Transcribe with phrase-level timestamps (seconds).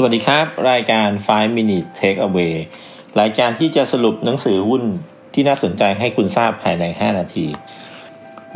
[0.00, 2.54] สวัสดีครับ รายการ 5 minute take away
[3.20, 4.82] รายการที่จะสรุปหนังสือหุ้น
[5.34, 7.46] ที่น่าสนใจให้คุณทราบภายใน 5 นาที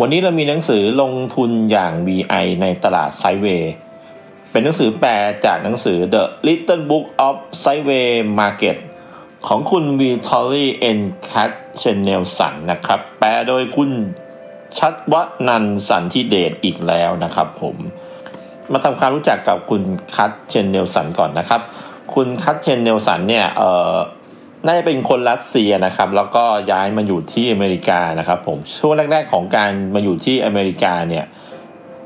[0.01, 3.73] วันนี้เรามีหนังสือลงทุนอย่าง VI ในตลาด sideway
[4.51, 5.13] เป็นหนังสือแปล
[5.45, 8.77] จากหนังสือ The Little Book of Sideway Market
[9.47, 11.01] ของคุณ Vitaliy N.
[11.31, 13.91] Katsenelson นะครับ แปลโดยคุณ
[14.79, 17.79] ชัดวันันสันทิเดชอีกแล้วนะครับผม
[18.73, 19.83] มาทำความรู้จักกับคุณ
[20.17, 21.61] Katsenelson ก่อนนะครับ
[22.15, 23.95] คุณ Katsenelson เนี่ยเออ
[24.67, 31.25] น่าจะเป็นคนรัสเซียนะครับ แล้วก็ย้ายมาอยู่ที่อเมริกานะครับ ผมช่วงแรก ๆ ของการมาอยู่ที่อเมริกาเนี่ย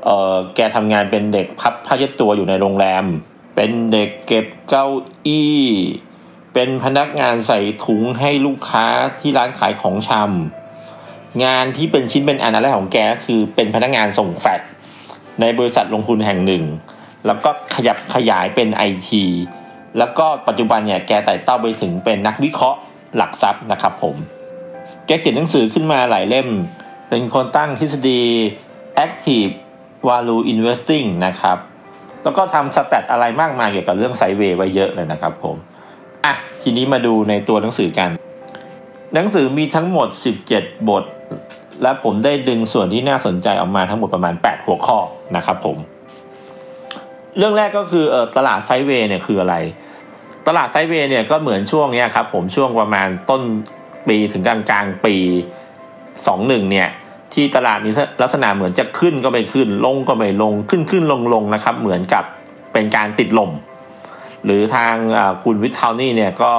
[0.05, 3.05] เออแกทำงานเป็นเด็กพับผ้าเช็ดตัวอยู่ในโรงแรม
[3.55, 4.87] เป็นเด็กเก็บเก้า
[5.25, 5.61] อี้
[6.53, 8.85] เป็นพนักงานใส่ถุงให้ลูกค้า
[9.19, 14.61] ที่ร้านขายของชำงานที่เป็นชิ้นเป็นอันแรกของแกคือเป็นพนักงานส่งแฟก
[15.41, 16.63] ในบริษัทลงทุนแห่งหนึ่ง
[17.25, 19.23] แล้วก็ขยับขยายเป็นไอที
[19.97, 22.79] แล้วก็ปัจจุบันเนี่ยแกไต่เต้าไปถึงเป็นนักวิเคราะห์
[23.15, 24.15] หลักทรัพย์นะครับผม
[25.05, 26.47] แกเขียนหนังสือขึ้นมาหลายเล่ม
[27.09, 28.21] เป็นคนตั้งทฤษฎี
[29.05, 29.51] active
[30.07, 31.57] value investing นะครับ
[32.23, 35.55] แล้วก็ทำสแตทอะไรมากมายเกี่ยวกับเรื่องไซเวย์ไว้เยอะเลยนะครับผม
[36.25, 38.09] อะ ทีนี้มาดูในตัวหนังสือกัน
[39.13, 40.07] หนังสือมีทั้งหมด
[40.49, 41.03] 17 บท
[41.81, 44.97] และผมได้ดึงส่วนที่น่าสนใจออกมาทั้งหมดประมาณ 8 หัวข้อ
[45.35, 45.77] นะครับผม
[47.37, 49.55] เรื่องแรกก็คือเออตลาดไซเวย์เนี่ยคืออะไร
[50.47, 53.41] ตลาดไซเวย์เนี่ยก็เหมือนช่วงเนี้ยครับผมช่วงประมาณต้น
[54.07, 55.15] ปีถึงกลางกลางปี
[56.09, 56.89] 21 เนี่ย
[57.33, 57.91] ที่ตลาดมี
[58.21, 62.23] ลักษณะเหมือนจะขึ้นก็ไม่ขึ้น ลงก็ไม่ลงขึ้นขึ้นลงลงนะครับ เหมือนกับ
[62.73, 63.51] เป็นการติดลม
[64.45, 64.95] หรือทาง
[65.43, 66.53] คุณวิทเทลนี่เนี่ยก็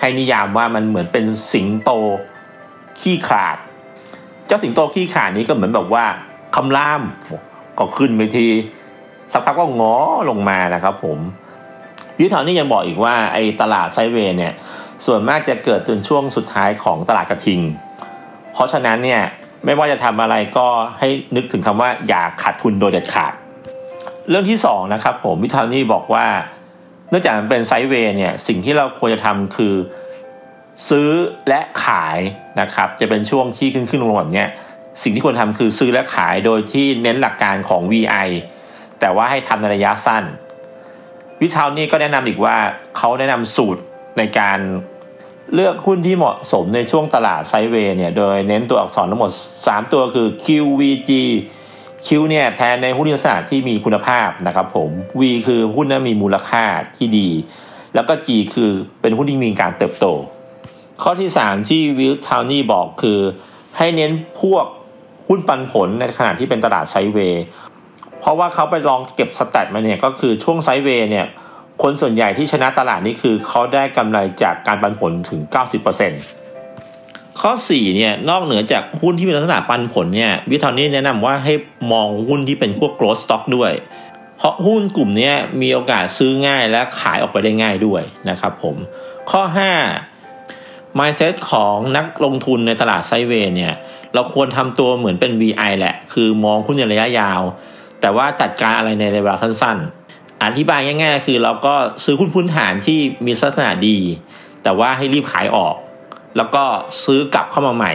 [0.00, 1.90] ให้นิยามว่ามันเหมือนเป็นสิงโต
[3.00, 3.56] ขี้ขาด
[4.48, 6.04] เจ้าสิงโตขี้ขานี้ก็เหมือนแบบว่า
[6.56, 7.02] คำราม
[7.78, 8.48] ก็ขึ้นไปที
[9.32, 9.96] สักพักก็ง้อ
[10.30, 11.18] ลงมานะครับ ผม
[12.20, 14.52] ยุทธานี่ยังบอกอีกว่าไอ้ตลาดไซเวย์เนี่ย
[15.04, 17.60] ส่วนมากจะเกิดจนช่วงสุดท้ายของตลาดกระทิง
[18.52, 19.22] เพราะฉะนั้นเนี่ย
[19.64, 20.66] ไม่ว่าจะทำอะไรก็
[20.98, 23.32] ให้นึกถึงคำว่าอย่าขาดทุนโดยเด็ดขาด
[24.28, 26.26] เรื่องที่สองนะครับผมวิทานี่บอกว่า
[27.10, 29.74] เนื่องจากมันเป็นไซเวย์เนี่ยสิ่งที่เราควรจะทำคือ
[30.88, 31.10] ซื้อ
[31.48, 32.18] และขาย
[32.60, 34.44] นะครับ จะเป็นช่วงที่ขึ้นขึ้นลงแบบนี้
[35.02, 38.28] สิ่งที่ควรทำคือซื้อและขายโดยที่เน้นหลักการของ VI
[39.00, 40.24] แต่ว่าให้ทำในระยะสั้น
[41.42, 42.56] วิชานี่ก็แนะนำอีกว่า
[42.96, 43.82] เขาแนะนำสูตร
[44.18, 44.58] ในการ
[45.54, 49.30] เลือกหุ้นที่เหมาะสมในช่วงตลาดไซเวย์เนี่ย โดยเน้นตัวอักษรทั้งหมด
[49.62, 51.10] 3 ตัวคือ QVG
[52.06, 54.90] Q เนี่ยแทนในหุ้นลักษณะที่มีคุณภาพนะครับผม
[55.20, 56.64] V คือหุ้นที่มีมูลค่า
[56.96, 57.28] ที่ดี
[57.94, 60.06] แล้วก็ G คือเป็นหุ้นที่มีการเติบโต
[61.02, 63.18] ข้อที่ 3 ที่วิลทาวนี่บอกคือ
[63.76, 64.66] ให้เน้นพวก
[65.28, 67.42] หุ้นปันผลในขณะที่เป็นตลาด sideway
[68.20, 71.26] เพราะว่าเขาไปลองเก็บ stat มาเนี่ยก็คือช่วง sideway เนี่ย
[71.82, 75.40] คนส่วนใหญ่ที่ชนะตลาดนี่คือเขาได้กำไรจากการปันผลถึง
[76.60, 81.54] 90%ข้อ4เนี่ยนอกเหนือจากหุ้นที่มีลักษณะปันผลเนี่ยวิทอนนี่แนะนำว่าให้
[81.92, 83.72] มองหุ้นที่เป็นพวก growth stock ด้วย
[84.36, 85.32] เพราะหุ้นกลุ่มนี้
[85.62, 88.76] มีโอกาสซื้อง่ายและขายออกไปได้ง่ายด้วยนะครับผม
[89.30, 90.17] ข้อ 5
[90.98, 93.72] mindset ของนักลงทุนในตลาดไซเวย์เนี่ย
[94.14, 97.40] เราควรทำตัวเหมือนเป็น VI แหละ คือมองหุ้นในระยะยาว
[98.00, 103.98] แต่ว่าจัดการอะไรในระยะสั้นๆ อธิบายง่ายๆ คือเราก็ซื้อหุ้นพื้นฐานที่มีลักษณะดี
[104.62, 105.74] แต่ว่าให้รีบขายออก
[106.36, 106.64] แล้วก็
[107.04, 107.92] ซื้อกลับเข้ามาใหม่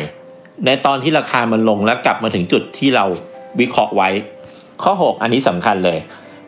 [0.66, 3.06] ในตอนที่ราคามันลงแล้วกลับมาถึงจุดที่เรา
[3.60, 4.10] วิเคราะห์ไว้
[4.84, 5.98] ข้อ 6 อันนี้สำคัญเลย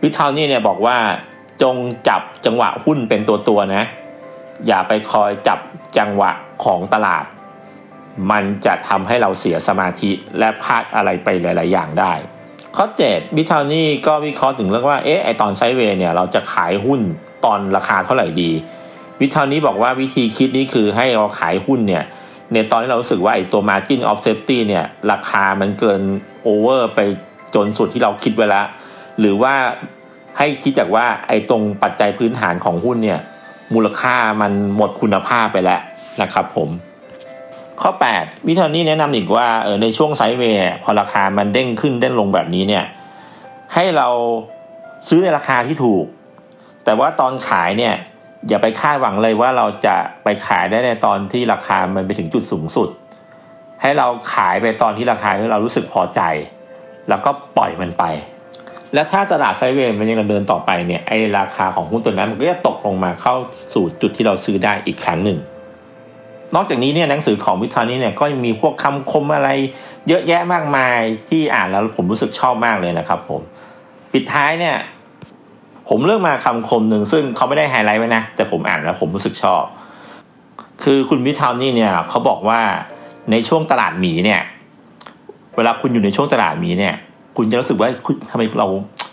[0.02, 0.98] วิทาวนี่เนี่ยบอกว่า
[1.62, 1.76] จง
[2.08, 3.84] จับจังหวะหุ้นเป็นตัวตัวนะ
[4.68, 5.60] อย่าไปคอยจับ
[5.98, 6.32] จังหวะ
[6.64, 7.26] ของตลาด
[8.32, 12.14] มันจะทำให้เราเสียสมาธิและพลาดอะไรไปหลาย ๆ อย่างได้
[12.76, 17.02] ข้อ7วิทาวนี่ก็วิเคราะห์ถึงเรื่องว่าเอ๊ะไอตอนไซเวย์เนี่ยเราจะขายหุ้น
[17.46, 18.52] ตอนราคาเท่าไหร่ดี
[19.22, 22.04] วิทาวนี้บอกว่าวิธีคิดนี้คือให้เราขายหุ้นเนี่ย
[22.54, 26.02] ในตอนที่เรารู้สึกว่าไอตัว margin of safety เนี่ยราคามันเกิน
[26.44, 27.00] โอเวอร์ไป
[27.56, 28.66] จนสุดที่เราคิดไว้แล้ว
[29.20, 29.54] หรือว่า
[30.38, 33.20] ให้คิดจากว่าไอ้ตรงปัจจัยพื้นฐานของหุ้นเนี่ย
[33.73, 35.82] มูลค่ามันหมดคุณภาพไปแล้ว
[36.22, 36.70] นะครับผม
[37.82, 42.85] ข้อ 8 วิธีนี้แนะนำอีกว่าเออในช่วงไซด์เวย์พอราคามันเด้งขึ้นเด้งลงแบบนี้เนี่ย
[43.73, 44.08] ให้เรา
[45.09, 46.06] ซื้อในราคาที่ถูก
[46.84, 47.96] แต่ว่าตอนขายเนี่ย
[48.47, 52.90] อย่าไปคาดหวังเลยว่าเราจะไปขายได้ในตอนที่ราคามันไปถึงจุดสูงสุด
[53.82, 56.22] ให้เราขายไปตอนที่ราคาที่เรารู้สึกพอใจ
[57.09, 58.03] แล้วก็ปล่อยมันไป
[58.93, 63.35] แล้วถ้าตลาดไซเวย์มันยังดำเนินต่อไปเนี่ยไอราคาของหุ้นตัวนั้นมันก็จะตกลงมาเข้า
[63.73, 65.37] สู่จุดที่เราซื้อได้อีกครั้งหนึ่ง
[66.55, 69.49] นอกจากนี้เนี่ยหนังสือของวิทานี่เนี่ยก็มีพวกคำคมอะไร
[70.08, 70.99] เยอะแยะมากมาย
[71.29, 73.41] ที่อ่านแล้วผมรู้สึกชอบมากเลยนะครับ ผม
[74.14, 74.76] ปิดท้ายเนี่ย
[75.90, 79.64] ผมเลือกมาคำคมหนึ่งซึ่งเขาไม่ได้ไฮไลท์ไว้นะแต่ผมอ่านแล้วผมรู้สึกชอบ
[80.84, 82.59] คือคุณวิทานี่เนี่ยเขาบอกว่า
[83.31, 84.41] ในช่วงตลาดหมีเนี่ย
[85.55, 86.96] เวลาคุณอยู่ในช่วงตลาดหมีเนี่ย
[87.37, 87.90] คุณจะรู้สึกว่า
[88.32, 88.67] ทำไมเรา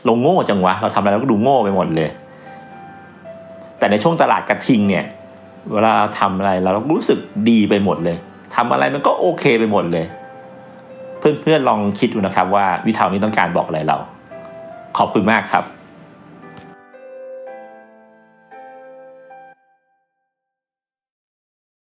[0.04, 2.08] เราโง่จังวะ เราทำอะไรเราก็ดูโง่ไปหมดเลย
[3.78, 5.04] แต่ในช่วงตลาดกระทิงเนี่ย
[5.72, 7.18] เวลาทำอะไรเรารู้สึก
[7.50, 8.16] ดีไปหมดเลย
[8.56, 10.04] ทำอะไรมันก็โอเคไปหมดเลย
[11.18, 13.98] เพื่อนๆลองคิดดูนะครับว่าวิทาวนี้ต้องการบอกอะไรเรา
[14.98, 15.64] ขอบคุณมากครับ